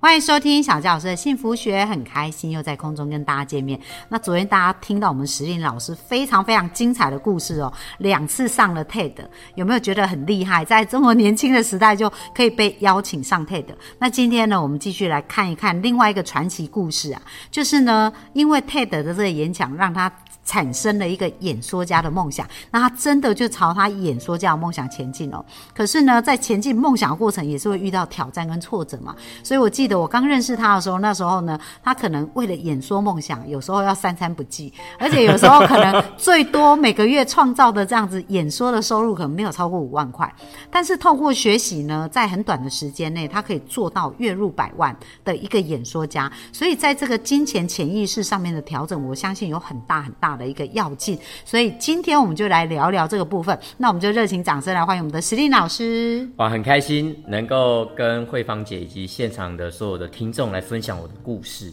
[0.00, 3.78] 欢迎收听小纪老师的幸福学，很开心又在空中跟大家见面。
[4.08, 9.12] 那昨天大家听到我们石林老师非常非常精彩的故事哦，两次上了 TED，
[9.56, 10.64] 有没有觉得很厉害？
[10.64, 13.64] 在这么年轻的时代就可以被邀请上 TED。
[13.98, 20.10] 那今天呢，我们继续来看一看另外一个传奇故事啊，就是呢，因为 TED 的这个演讲让他。
[20.44, 25.44] 产生了一个演说家的梦想，那他真的就朝他演说家的梦想前进哦。
[25.74, 29.14] 可是呢，在前进梦想的过程也是会遇到挑战跟挫折嘛。
[29.44, 40.32] 所以我记得我刚认识他的时候，那时候呢，他可能为了演说梦想，有时候要三餐不继，而且有时候可能 最多每个月创造的这样子演说的收入可能没有超过五万块。
[40.70, 46.30] 但是透过学习呢，在很短的时间内，他可以做到月入百万的一个演说家。
[46.52, 50.28] 所以在这个金钱潜意识上面的调整，我相信有很大很大。
[50.38, 53.58] 的一个要进，所以今天我们就来聊聊这个部分。
[53.78, 56.28] 那我们就热情掌声来欢迎我们的石林老师。
[56.36, 61.72] 哇，很开心能够跟慧芳姐以及现场的所有的听众来分享我的故事。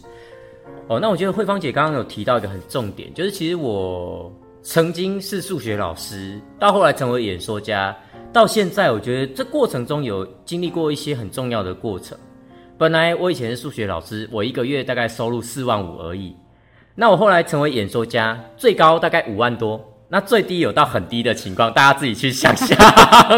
[0.86, 7.96] 哦，那我觉得慧芳姐刚刚有提到一个很重点，就是其实我曾经是数学老师，到后来成为演说家，
[8.32, 12.16] 到现在我觉得这过程中有经历过一些很重要的过程。
[12.78, 16.36] 本来我以前是数学老师，我一个月大概收入四万五而已。
[16.94, 22.78] 那我后来成为演说家，最高大概五万多，那最低有到很低的情况，大家自己去想象。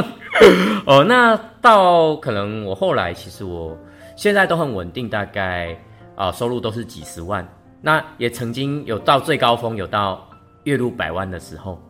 [0.86, 3.76] 哦，那到可能我后来其实我
[4.18, 5.78] 现在都很稳定，大概
[6.16, 7.46] 啊收入都是几十万。
[7.80, 10.28] 那也曾经有到最高峰，有到
[10.64, 11.80] 月入百万的时候。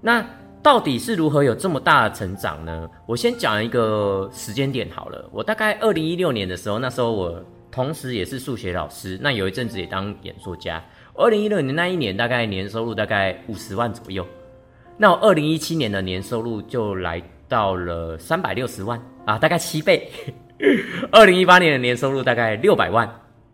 [0.00, 0.26] 那
[0.60, 2.90] 到底是如何有这么大的成长呢？
[3.06, 5.30] 我先讲一个时间点好了。
[5.30, 10.82] 我大概二零一六年的时候，那时候我同时也是数学老师，那有一阵子也当演说家。
[11.14, 14.26] 二零一六年那一年，大概年收入大概五十万左右。
[14.96, 20.10] 那我二零一七年的年收入就来到了三百六十万啊，大概七倍。
[21.12, 23.08] 二零一八年的年收入大概六百万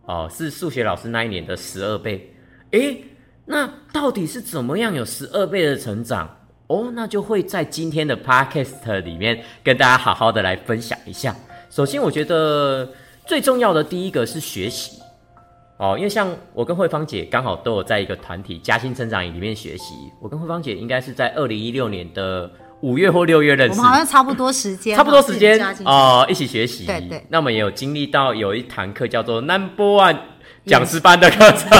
[0.05, 2.33] 哦，是数学老师那一年的十二倍。
[2.71, 3.03] 诶，
[3.45, 6.29] 那到底是怎么样有十二倍的成长？
[6.67, 11.35] 哦，那就会在今天的 podcast 里面跟大家好好的来分享一下。
[11.69, 12.89] 首先，我觉得
[13.25, 15.01] 最重要的第一个是学习。
[15.77, 19.93] 哦，因为像我跟慧芳姐刚好都有在一个团体嘉兴成长营里面学习。
[20.21, 22.49] 我跟慧芳姐应该是在二零一六年的
[22.83, 26.85] 五月或六月认识，我们好像差不多时间，差不多时间哦，一起学习。
[26.85, 27.25] 对对。
[27.29, 30.17] 那我们也有经历到有一堂课叫做 Number One
[30.65, 31.71] 讲师班的课程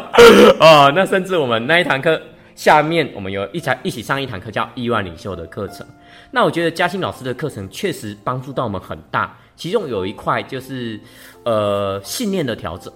[0.58, 2.18] 哦，那甚至我们那一堂课
[2.54, 5.86] 下面，我们有一堂一起上一堂课叫亿万领袖的课程。
[6.30, 10.98] 那我觉得嘉欣老师的课程确实帮助到我们很大，其中有一块就是
[11.44, 12.90] 呃信念的调整。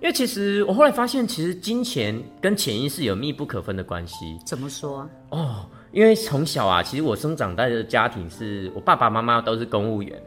[0.00, 4.36] 因为其实我后来发现，其实金钱跟潜意识有密不可分的关系。
[4.44, 5.08] 怎么说？
[5.28, 10.20] 哦，因为从小啊，其实我生长在的家庭是我爸爸妈妈都是公务员，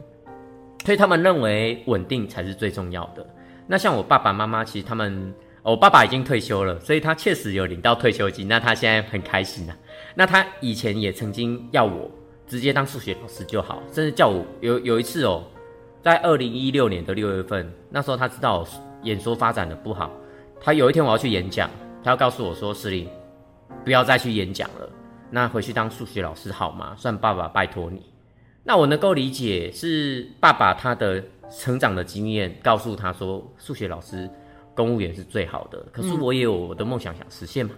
[0.84, 3.26] 所以他们认为稳定才是最重要的。
[3.66, 9.76] 那像我爸爸妈妈，其实他们，我爸爸已经退休了，所以他确实有领到退休金，那他现在很开心啊。
[10.14, 12.10] 那他以前也曾经要我
[12.46, 15.44] 直接当数学老师就好，甚至叫我有有一次哦，
[16.02, 18.66] 在二零一六年的六月份，那时候他知道。
[19.02, 20.10] 演说发展的不好，
[20.60, 21.70] 他有一天我要去演讲，
[22.02, 23.08] 他要告诉我说：“司令，
[23.84, 24.88] 不要再去演讲了，
[25.30, 26.94] 那回去当数学老师好吗？
[26.96, 28.02] 算爸爸拜托你。”
[28.64, 34.28] 那我能够理解，是爸爸他的成长的经验告诉他说，数学老师、
[34.74, 35.84] 公务员是最好的。
[35.92, 37.72] 可是我也有我的梦想想实现嘛，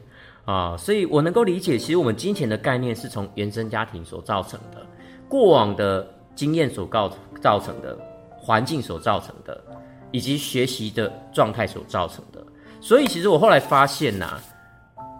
[0.45, 4.85] 啊，所以我能够理解，其实我们金钱的概念是从原生家庭所造成的，
[5.29, 7.99] 过往的经验所造造成的，
[8.37, 9.63] 环境所造成的。
[10.11, 12.43] 以及学习的状态所造成的，
[12.81, 14.41] 所以其实我后来发现呐，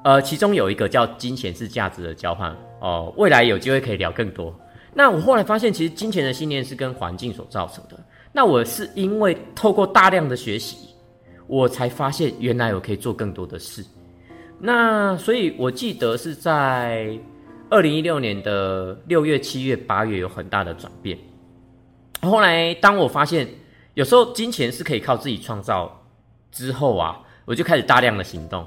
[0.05, 4.55] 呃，其中有一个叫金钱是价值的交换哦，未来有机会可以聊更多。
[4.95, 7.99] 那我后来发现，其实金钱的信念是跟环境所造成的。
[8.33, 10.89] 那我是因为透过大量的学习，
[11.47, 13.85] 我才发现原来我可以做更多的事。
[14.59, 17.19] 那所以我记得是在
[17.71, 21.19] 二零一六年的六月、七月、八月有很大的转变。
[22.23, 23.49] 后来当我发现。
[23.95, 25.91] 有时候金钱是可以靠自己创造，
[26.53, 28.65] 之后啊，我就开始大量的行动。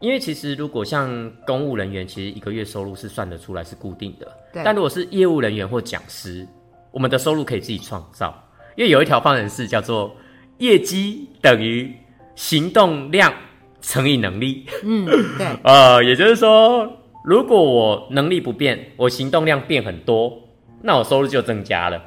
[0.00, 4.26] 因为其实如果像公务人员，其实一个月收入是算得出来是固定的。
[4.52, 6.46] 但如果是业务人员或讲师，
[6.90, 8.32] 我们的收入可以自己创造。
[8.76, 10.14] 因为有一条方程式叫做
[10.58, 11.92] 业绩等于
[12.36, 13.32] 行动量
[13.80, 14.64] 乘以能力。
[14.84, 15.04] 嗯，
[15.36, 15.46] 对。
[15.64, 16.88] 呃，也就是说，
[17.24, 20.38] 如果我能力不变，我行动量变很多，
[20.80, 22.00] 那我收入就增加了。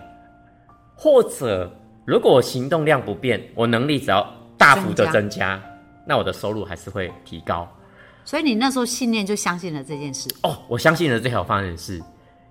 [0.95, 1.69] 或者，
[2.05, 4.25] 如果我行动量不变，我能力只要
[4.57, 5.61] 大幅的增加，
[6.07, 7.67] 那我的收入还是会提高。
[8.23, 10.29] 所以你那时候信念就相信了这件事。
[10.43, 12.01] 哦，我相信的这条方程式，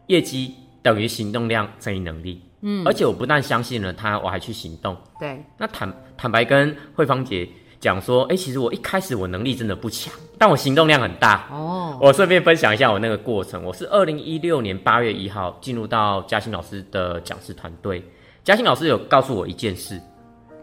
[0.06, 2.42] 业绩等于行动量乘以能力。
[2.62, 4.96] 嗯，而且我不但相信了它，我还去行动。
[5.18, 7.48] 对，那坦坦白跟慧芳姐
[7.80, 11.48] 讲说，哎，其实我一开始我能力真的不强，但我行动量很大。
[11.50, 13.64] 哦，我顺便分享一下我那个过程。
[13.64, 18.04] 我是二零一六年八月一号进入到嘉欣老师的讲师团队。
[18.44, 19.98] 嘉欣老师有告诉我一件事，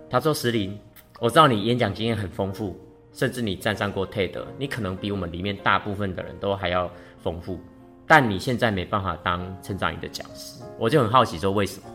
[0.09, 0.77] 他说：“石林，
[1.19, 2.80] 我知道你演讲经验很丰富，
[3.18, 6.88] 甚至你站上过 TED，你可能比我们里面大部分的人都还要
[7.18, 7.60] 丰富。”
[8.06, 11.90] 但你现在没办法当成长营的讲师，我就很好奇说为什么？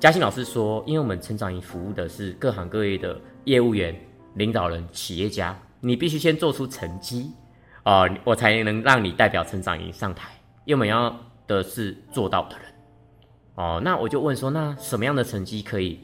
[0.00, 3.94] 嘉欣老师说，因为我们成长营服务的是各行各业的业务员、
[4.34, 7.30] 领导人、企业家，你必须先做出成绩
[7.84, 10.28] 啊，我才能让你代表成长营上台。
[10.66, 11.16] 因为我们要
[11.46, 12.66] 的是做到的人
[13.54, 13.80] 哦。
[13.82, 16.00] 那我就问说，那什么样的成绩可以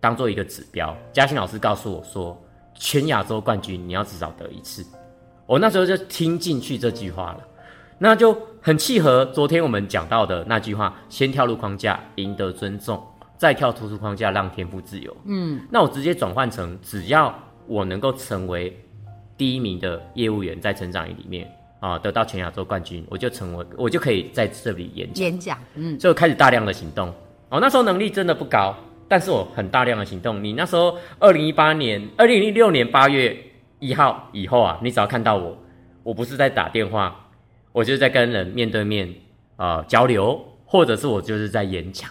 [0.00, 0.96] 当做一个指标？
[1.12, 2.36] 嘉欣老师告诉我说，
[2.80, 4.84] 全亚洲冠军你要至少得一次。
[5.44, 7.40] 我那时候就听进去这句话了。
[7.98, 12.96] 那就很契合昨天我们讲到的那句话：先跳入框架，赢得尊重；
[13.36, 15.14] 再跳突出框架，让天赋自由。
[15.26, 18.74] 嗯，那我直接转换成，只要我能够成为
[19.36, 21.46] 第一名的业务员，在成长营里面
[21.80, 25.24] 啊，得到全亚洲冠军，我就成为，我就可以在这里演讲。
[25.24, 27.12] 演讲，嗯，就开始大量的行动。
[27.50, 28.74] 哦，那时候能力真的不高，
[29.10, 30.42] 但是我很大量的行动。
[30.42, 33.36] 你那时候二零一八年、二零一六年八月
[33.80, 35.58] 一号以后啊，你只要看到我，
[36.04, 37.26] 我不是在打电话。
[37.72, 39.12] 我就是在跟人面对面
[39.56, 42.08] 啊交流，或者是我就是在演讲。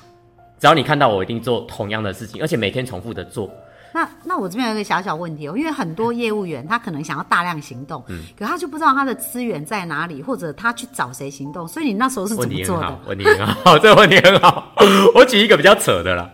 [0.57, 3.49] 只要你看到我，一定做同样的事情，而且每天重复的做。
[3.93, 11.67] 那那我这边有一个小小问题哦，因为很多业务员他可能想要大量行动，嗯，可他就不知道他的资源在哪里，或者他去找谁行动。
[11.67, 12.99] 所以你那时候是怎么做的？
[13.07, 14.73] 问题很好， 这个问题很好。
[15.15, 16.29] 我举一个比较扯的啦，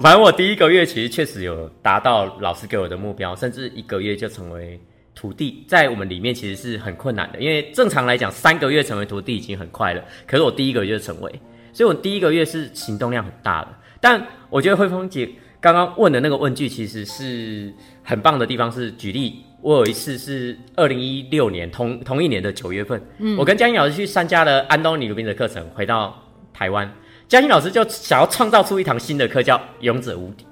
[0.00, 4.80] 反正我第一个月其实确实有达到老师给我的目标，甚至一个月就成为。
[5.16, 11.40] 徒弟在我们里面其实是很困难的，因为正常来讲三个月成为徒弟已经很快了，可是我第一个月就成为，
[11.72, 13.68] 所以我第一个月是行动量很大的。
[14.00, 14.20] 但
[14.50, 15.30] 我觉得慧峰姐
[15.64, 17.72] 刚刚问的那个问句其实是
[18.02, 26.22] 很棒的地方，是举例，我有一次是二零一六年同同一年的九月份，嗯，我跟嘉欣老师去参加了安东尼鲁宾的课程，回到
[26.52, 26.92] 台湾，
[27.26, 30.44] 嘉欣老师就想要创造出一堂新的课叫勇者无敌，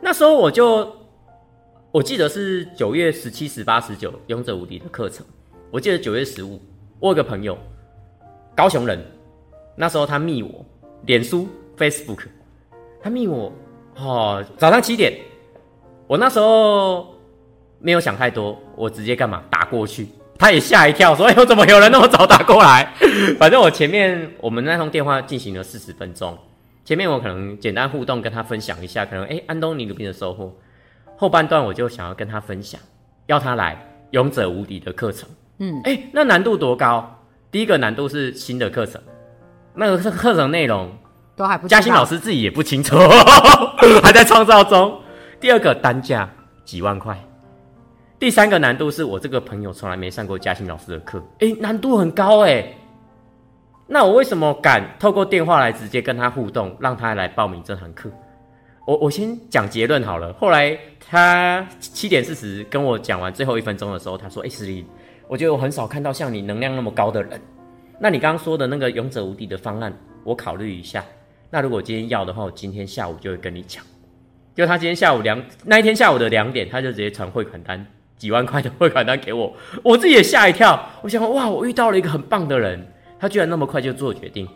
[0.00, 0.88] 那时候我就。
[1.92, 5.26] 我记得是九月十七、十八、十九，勇者无敌的课程。
[5.72, 6.62] 我记得九月十五，
[7.00, 7.58] 我有个朋友，
[8.54, 9.04] 高雄人，
[9.74, 10.64] 那时候他密我，
[11.06, 12.26] 脸书 Facebook，
[13.02, 13.52] 他密我，
[13.96, 15.12] 哦，早上七点，
[16.06, 17.14] 我那时候
[17.78, 20.08] 没有想太多，我直接干嘛打过去，
[20.38, 22.92] 他也吓一跳，说：“哎呦，怎么有人那么早打过来？”
[23.38, 26.36] 反正我前面我们那通电话进行了四十分钟，
[26.84, 30.54] 前面我可能简单互动，跟他分享一下，可能哎，安东尼鲁宾的收获。
[31.16, 32.80] 后半段我就想要跟他分享，
[33.26, 33.78] 要他来
[34.12, 35.28] 勇者无敌的课程。
[35.58, 37.18] 嗯，哎，那难度多高？
[37.50, 38.98] 第一个难度是新的课程，
[39.74, 40.90] 那个是课程内容
[41.40, 42.94] 都还不，嘉欣老师自己也不清楚，
[44.04, 45.00] 还在创造中。
[45.40, 46.28] 第二个单价
[46.66, 47.18] 几万块，
[48.18, 52.62] 第三个难度是我这个朋友从来没上过嘉欣老师的课，哎，难度很高哎。
[53.86, 58.10] 那我为什么敢透过电话来直接跟他互动，让他来报名这堂课？
[58.86, 60.30] 我我先讲结论好了。
[60.34, 64.84] 后来他七点四十跟我讲完最后一分钟的时候，他说：“哎，石林，
[65.26, 67.40] 我觉得我很少看到像你能量那么高的人。
[67.98, 69.90] 那你刚刚说的那个勇者无敌的方案，
[70.22, 71.02] 我考虑一下。
[71.50, 73.84] 那如果今天要的话，我今天下午就会跟你讲。
[74.54, 77.84] 就他今天下午两那一天下午的两点，他就直接传汇款单
[78.16, 79.52] 几万块的汇款单给我，
[79.82, 80.80] 我自己也吓一跳。
[81.02, 82.86] 我想哇，我遇到了一个很棒的人，
[83.18, 84.46] 他居然那么快就做决定。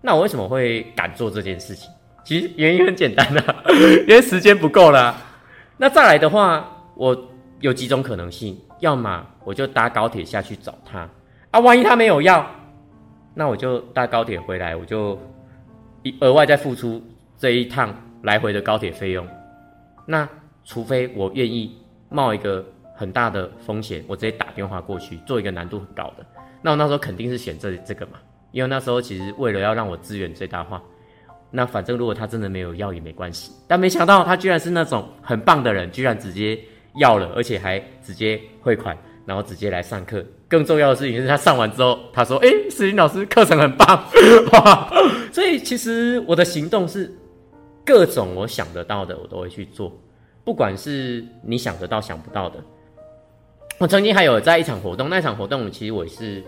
[0.00, 1.90] 那我为什么会敢做这件事情？”
[2.22, 3.62] 其实原因很简单啊，
[4.06, 5.16] 因为时间不够了。
[5.78, 7.28] 那再来的话，我
[7.60, 11.08] 有几种可能性：要么我就搭高铁下去找他
[11.50, 12.46] 啊，万一他没有要，
[13.34, 15.18] 那我就搭高铁回来，我就
[16.02, 17.02] 一额外再付出
[17.38, 19.26] 这一趟来回的高铁费用。
[20.06, 20.28] 那
[20.64, 21.76] 除非我愿意
[22.08, 22.64] 冒一个
[22.96, 26.24] 很大的风险，我直接打电话过去做一个难度很高的，
[26.62, 28.12] 那我那时候肯定是选这这个嘛，
[28.52, 30.82] 因为那时候其实为了要让我资源最大化。
[31.50, 36.58] 那反正如果他真的没有要也没关系，但没想到他居然是那种很棒的人，居然直接
[36.96, 40.24] 要了，而且还直接汇款，然后直接来上课。
[40.48, 44.04] 更重要的事情是他上完之后，他说：“哎，石林老师课程很棒。”
[44.52, 44.90] 哇！
[45.32, 47.12] 所以其实我的行动是
[47.84, 49.92] 各种我想得到的，我都会去做，
[50.44, 52.62] 不管是你想得到、想不到的。
[53.78, 56.42] 我曾经还有在一场活动，那场活动其实我是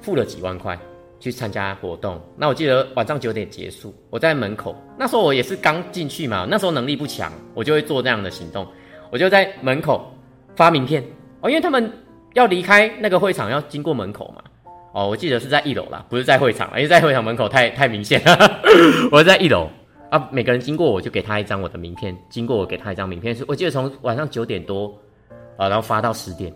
[0.00, 0.78] 付了几万块。
[1.20, 2.20] 去参加活动。
[2.36, 8.64] 那我记得晚上九点结束，我在门口，那时候我也是刚进去嘛，那时候能力不强，我就会做这样的行动，
[9.10, 10.12] 我就在门口
[10.54, 11.02] 发名片
[11.40, 11.92] 哦，因为他们
[12.34, 14.44] 要离开那个会场要经过门口嘛。
[14.92, 18.60] 哦，我记得是在一楼啦，不是在会场，因为在会场门口太太明显了。
[19.12, 19.68] 我在一楼
[20.10, 24.92] 啊，每个人经过我就给他一张我的名片，经过我给他一张名片，是我记得从晚上九点多
[25.56, 26.52] 啊，然后发到十点，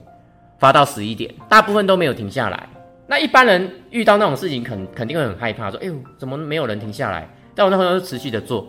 [0.58, 2.68] 发到十一点，大部分都没有停下来。
[3.06, 8.66] 那一般人遇到那种事情，肯肯定会很害怕，说：“哎呦，怎么没有人停下来？”但我那时候持续的做。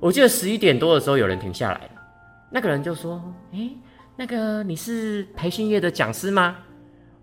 [0.00, 1.80] 我记得十一点多的时候有人停下来
[2.50, 3.22] 那个人就说
[3.54, 3.70] ：“哎，
[4.16, 6.56] 那个你是培训业的讲师吗？”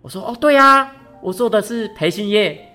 [0.01, 0.89] 我说：“哦，对呀。”
[1.21, 2.69] 我做的是培训业，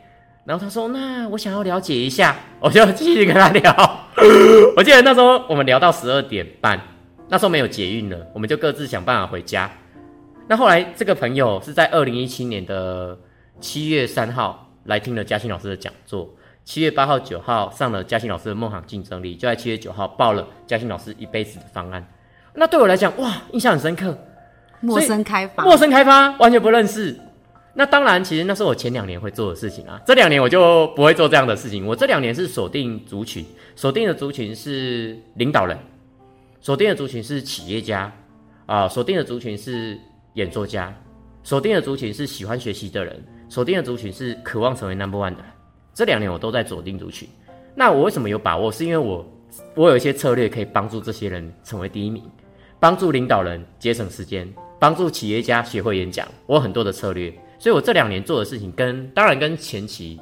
[0.44, 3.98] 然后他说：“那我想要了解一下。” 我就继续跟他聊。
[4.76, 6.80] 我记得那时候我们聊到十二点半，
[7.28, 9.70] 那时候没有捷运了，我们就各自想办法回家。
[10.48, 13.18] 那后来这个朋友是在二零一七年的
[13.60, 16.28] 七月三号来听了嘉欣老师的讲座，
[16.64, 22.04] 七月八号、九号上了嘉欣老师的梦想竞争力，就在七月九号报了嘉欣老师一辈子的方案。
[22.54, 24.16] 那对我来讲，哇，印象很深刻。
[24.80, 27.18] 陌生开发，陌生开发，完全不认识。
[27.74, 29.98] 那当然，其实那是我前两年会做的事情啊。
[30.06, 31.86] 这两年我就不会做这样的事情。
[31.86, 33.42] 我这两年是锁定族群，
[33.74, 35.78] 锁定的族群是领导人，
[36.60, 38.12] 锁定的族群是企业家，
[38.66, 39.98] 啊，锁定的族群是
[40.34, 40.94] 演说家，
[41.42, 45.42] 锁定的族群是喜欢学习的人，锁定的族群是渴望成为 number one 的。
[45.94, 47.26] 这两年我都在锁定族群。
[47.74, 48.70] 那我为什么有把握？
[48.70, 49.26] 是因为我
[49.74, 52.22] 我有一些策略可以帮助这些人成为第一名，
[52.78, 54.46] 帮助领导人节省时间，
[54.78, 56.28] 帮助企业家学会演讲。
[56.44, 57.32] 我有很多的策略。
[57.62, 60.20] 所以，我这两年做的事情跟当然跟前期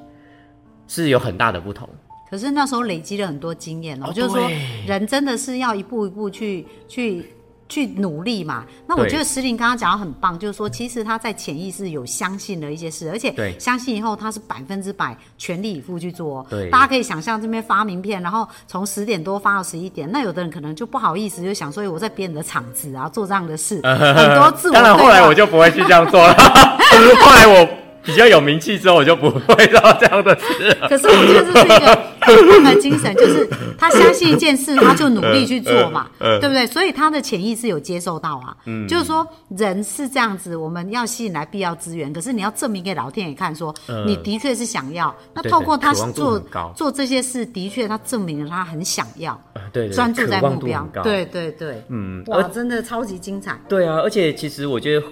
[0.87, 1.89] 是有很大的不同。
[2.29, 4.47] 可是那时候累积了很多经验哦，就是说
[4.87, 7.25] 人真的是要一步一步去去。
[7.71, 8.65] 去努力嘛？
[8.87, 16.45] 那我觉得石林刚刚讲的很棒，就是说，其实他在潜意识有相信了一些事，而且相信以后他是百分之百全力以赴去做。
[16.51, 24.75] 对，大家可以想象这边发名片，然后从十点多发到十一点，那有的人可能就不好意思，就想说我在别人的场子啊做这样的事， 很多自我。
[24.75, 26.35] 当然后来我就不会去这样做了，
[27.23, 27.80] 后来我。
[28.03, 30.77] 比较有名气之后，我就不会做这样的事。
[30.89, 36.67] 可是我觉得这是 一个很棒的精神，就是他相信一件事，他就努力去做嘛， 对不对？
[36.67, 38.57] 所以他的潜意识有接受到啊，
[38.89, 39.27] 就是说
[39.57, 43.75] 人是这样子，我们要吸引来必要资源，可是你要证明给老天爷看，说
[44.07, 45.15] 你的确是想要。
[45.35, 46.43] 那透过他做
[46.75, 49.39] 做这些事，的确他证明了他很想要，
[49.73, 53.59] 对，专注在目标，对对对，嗯，哇，真的超级精彩。
[53.69, 55.07] 对啊，而且其实我觉得。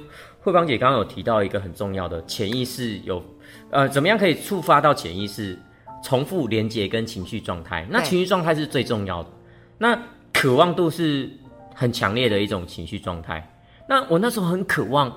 [0.49, 3.23] 慧芳姐刚刚有提到一个很重要的潜意识，有
[3.71, 5.59] 呃，怎么样可以触发到潜意识，
[6.03, 7.87] 重复连接跟情绪状态？
[7.91, 9.29] 那情绪状态是最重要的。
[9.77, 10.01] 那
[10.33, 11.31] 渴望度是
[11.75, 13.47] 很强烈的一种情绪状态。
[13.87, 15.13] 那我那时候很渴望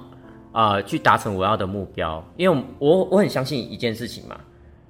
[0.51, 4.37] 啊，去达成我要的目标，因为我我很相信一件事情嘛，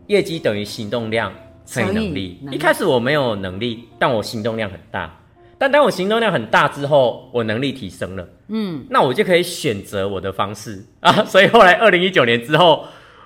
[0.08, 1.32] 业绩等于行动量
[1.68, 2.40] 乘以能力。
[2.52, 5.16] 一开始我没有能力，但我行动量很大。
[5.62, 11.24] 但当我行动量很大之后，我能力提升了，嗯，那我就可以选择我的方式啊。
[11.24, 12.84] 所以后来二零一九年之后，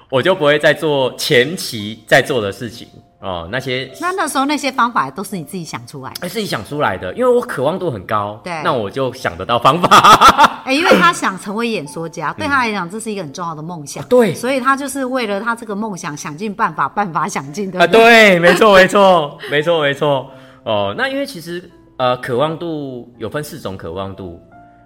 [0.10, 2.90] 我就不会再做前期在做的事情
[3.22, 3.48] 哦。
[3.50, 10.62] 那些那那时候那些方法都是你自己想出来，哎，自己想出来的，因为我渴望度很高，对，那我就想得到方法。
[10.66, 20.30] 哎，因为他想成为演说家， 对他来讲这是一个很重要的梦想，对，所以他就是为了他这个梦想想尽办法，办法想尽，对啊，对，没错，没错，没错，没错。
[20.64, 21.72] 哦，那因为其实。
[21.98, 24.42] 呃，渴望度有分四种渴望度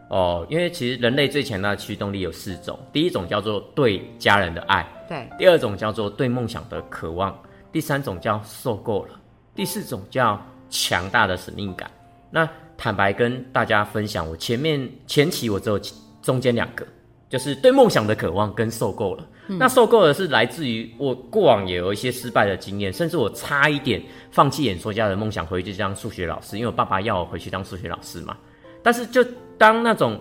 [0.10, 7.36] 哦，因为其实人类最强大的驱动力有四种，第一种叫做对家人的爱，对；第二种叫做对梦想的渴望，
[7.72, 9.20] 第三种叫受够了，
[9.56, 10.40] 第四种叫
[10.70, 11.90] 强大的使命感。
[12.30, 12.48] 那
[12.78, 15.80] 坦白跟大家分享，我前面前期我只有
[16.22, 16.86] 中间两个，
[17.28, 19.28] 就是对梦想的渴望跟受够了。
[19.58, 28.38] 那受够的是来自于我过往也有一些失败的经验，甚至我差一点放弃演说家的梦想，回去当数学老师，因为我爸爸要我回去当数学老师嘛。
[28.84, 29.26] 但是就
[29.58, 30.20] 当那种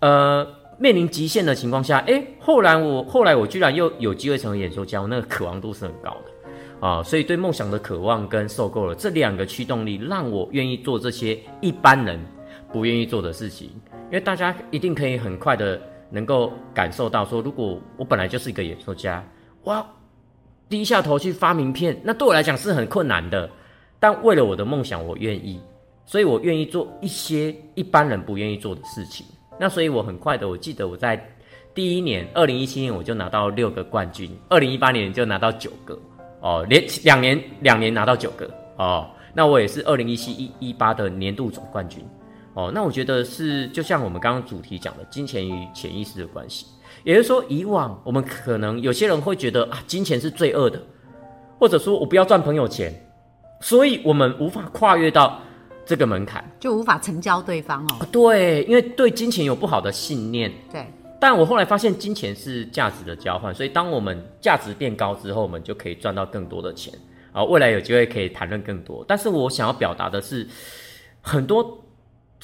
[0.00, 0.46] 呃
[0.78, 7.02] 面临极限的情况下，哎，后来我后来我居然又有机会成为演说家，我那个渴望度是很高的啊。
[7.02, 12.20] 所以对梦想的渴望跟受够了这两个驱动力，让我愿意做这些一般人
[12.72, 13.70] 不愿意做的事情，
[14.08, 15.80] 因为大家一定可以很快的。
[16.10, 19.24] 能够感受到说，如果我本来就是一个演说家，
[19.64, 19.86] 哇，
[20.68, 23.48] 低下头去发名片，那对我来讲是很困难的。
[23.98, 25.60] 但为了我的梦想，我愿意，
[26.04, 29.26] 所以我愿意做一些一般人不愿意做的事情。
[29.58, 31.18] 那所以我很快的，我记得我在
[31.74, 35.98] 第一年，二零一七年我就拿到六个冠军，二零一八年就拿到九个，
[36.40, 42.04] 哦，连两年两年拿到九个，哦，那我也是二零一七一一八的年度总冠军。
[42.56, 46.64] 哦，那我觉得是就像我们刚刚主题讲的，金钱与潜意识的关系。
[47.04, 50.82] 也就是说，以往我们可能有些人会觉得啊，金钱是罪恶的，
[51.58, 52.92] 或者说我不要赚朋友钱，
[53.60, 55.38] 所以我们无法跨越到
[55.84, 58.06] 这个门槛，就无法成交对方哦。
[58.10, 60.50] 对，因为对金钱有不好的信念。
[60.72, 60.86] 对，
[61.20, 66.92] 但我后来发现，金钱是价值的交换，所以当我们价值变高之后，我们就可以赚到更多的钱。
[67.32, 69.04] 啊，未来有机会可以谈论更多。
[69.06, 70.48] 但是我想要表达的是，
[71.20, 71.85] 很多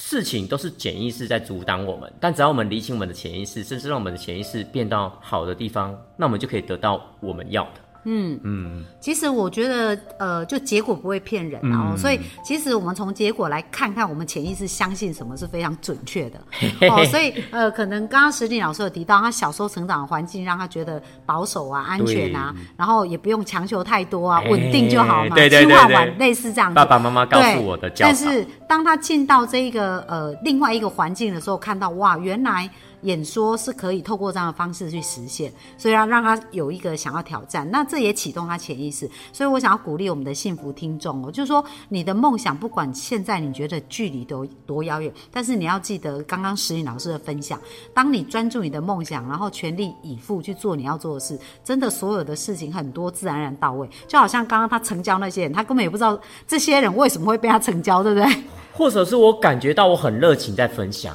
[0.04, 7.80] 事情都是潜意识在阻挡我们，但只要我们理清我们的潜意识，甚至让我们的潜意识变到好的地方，那我们就可以得到我们要的。
[8.04, 16.38] 嗯嗯，其实我觉得，呃，就结果不会骗人哦，所以其实我们从结果来看看，我们潜意识相信什么是非常准确的
[16.90, 17.04] 哦。
[17.06, 26.74] 所以呃，可能刚刚石鼎老师有提到，他小时候成长的环境让他觉得保守啊、安全啊，然后也不用强求太多啊，稳定就好嘛，计划完类似这样。
[26.74, 32.68] 爸爸妈妈告诉我的教但是当他进到这一个呃另外一个环境的时候，看到哇，原来。
[33.02, 39.08] 演说是可以透过这样的方式去实现，所以要让他有一个想要挑战，那这也启动他潜意识。
[39.32, 47.60] 所以我想要鼓励我们的幸福听众哦，就是说你的梦想，不管现在你觉得距离多多遥远，但是你要记得刚刚石颖老师的分享，
[47.92, 53.88] 当你专注你的梦想，然后全力以赴去做你要做的事，真的所有的事情很多自然而然到位。
[54.06, 58.42] 就好像刚刚他成交那些人，他根本也不知道这些人为什么会被他成交，对不对？
[58.72, 61.14] 或者是我感觉到我很热情在分享。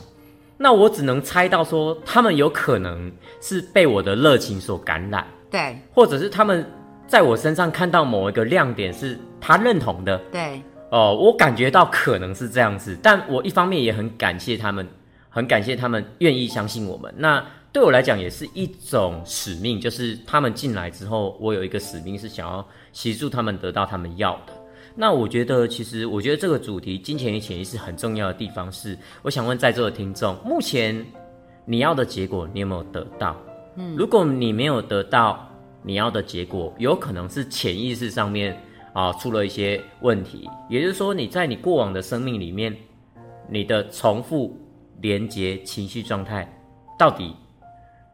[0.57, 6.65] 那我只能猜到说，他们有可能是被我的热情所感染，对，或者是他们
[7.07, 14.87] 在我身上看到某一个亮点是他认同的，对，哦，我感觉到可能是这样子，但我一方面也很感谢他们，
[15.29, 17.13] 很感谢他们愿意相信我们。
[17.15, 24.53] 那对我来讲也是一种使命，就是他们进来之后，我有一个使命是想要协助他们得到他们要的。
[24.99, 31.05] 那我觉得，其实我觉得这个主题“金钱与潜意识”很重要的地方是，我想问在座的听众，目前
[31.65, 33.37] 你要的结果你有没有得到？
[33.75, 35.47] 嗯，如果你没有得到
[35.83, 38.59] 你要的结果，有可能是潜意识上面
[38.91, 42.75] 啊出了一些问题，也就是说你在你过往的生命里面，
[43.47, 44.57] 你的重复
[44.99, 46.51] 连接情绪状态
[46.97, 47.35] 到底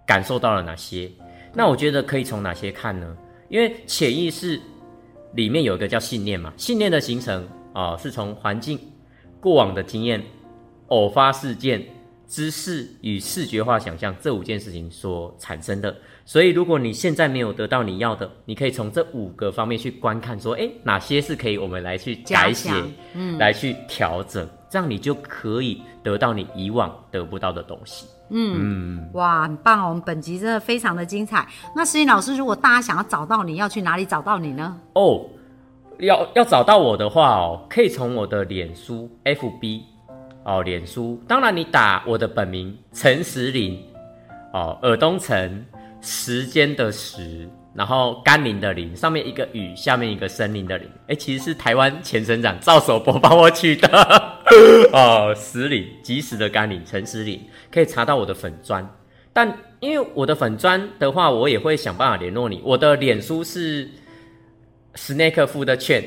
[0.06, 1.10] 感受到了哪些？
[1.54, 3.16] 那我觉得可以从哪些看呢？
[3.48, 4.60] 因为潜意识。
[5.36, 8.80] 里面有一个叫信念嘛，信念的形成啊，是从环境、
[9.40, 10.24] 过往的经验、
[10.88, 11.84] 偶发事件、
[12.28, 15.96] 知识与视觉化想象这五件事情所产生的。
[16.26, 22.70] 所以，如果你现在没有得到你要的，你可以从这五个方面去观看，说，哎，哪些是可以我们来去改写，
[23.14, 28.06] 嗯，来去调整，这样你就可以得到你以往得不到的东西。
[28.36, 29.90] 嗯，哇，很棒哦！
[29.90, 31.48] 我们本集真的非常的精彩。
[31.76, 34.76] 那石英老师，如果大家想要找到你，要去哪里找到你呢？
[34.94, 35.24] 哦，
[36.00, 39.82] 要要找到我的话哦，可以从我的脸书 FB
[40.44, 41.22] 哦，脸书。
[41.28, 43.80] 当然，你打我的本名陈石林
[44.52, 45.64] 哦，尔东城，
[46.02, 47.48] 时间的时。
[47.74, 53.88] 然后甘霖的霖，上面一个雨，下面一个森林的林，哎，其实是台湾前省长赵守博帮我取的
[54.94, 55.34] 哦。
[55.36, 58.88] 石林，及时的甘霖，陈石林，可以查到我的粉砖。
[59.34, 62.62] 但因为我的粉砖的话，我也会想办法联络你。
[62.64, 63.90] 我的脸书是。
[64.96, 66.04] 史内克夫的券，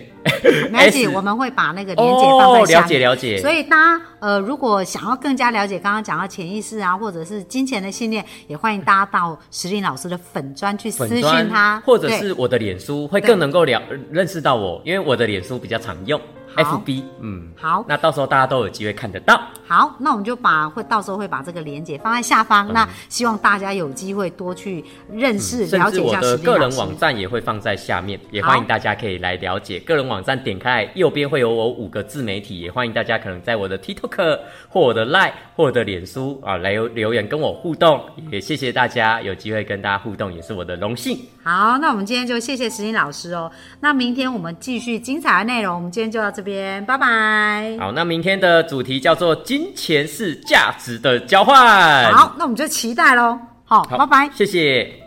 [0.70, 2.82] 没关系， 我们会把那个链接放在下面。
[2.82, 3.38] 了解了解。
[3.40, 16.20] 所以大家呃，如果想要更加了解刚刚讲到潜意识啊，或者是金钱的信念，也欢迎大家到石林老师的粉砖去私讯他，或者是我的脸书，会更能够了认识到我，因为我的脸书比较常用。
[16.56, 19.40] F B，嗯，好，那到时候大家都有机会看得到。
[19.68, 26.18] 好，那我们就把会到时候会把这个连接放在下方，那希望大家有机会多去认识、了解一下。
[26.18, 29.78] 我的个人网站也会放在下面，也欢迎大家可以来了解。
[29.80, 34.38] 个人网站点开右边会有我五个自媒体，也欢迎大家可能在我的 TikTok
[34.68, 38.00] 或我的 Line 或我的脸书啊来留言跟我互动。
[38.30, 41.18] 也谢谢大家有机会跟大家互动，也是我的荣幸。
[41.42, 43.50] 好，那我们今天就谢谢石英老师哦。
[43.80, 46.45] 那明天我们继续精彩的内容，我们今天就到这。
[46.46, 47.76] 边，拜拜。
[47.78, 51.54] 好，那明天的主题叫做“金钱是价值的交换”。
[52.14, 53.38] 好，那我们就期待喽。
[53.66, 55.05] 好，拜拜，谢谢。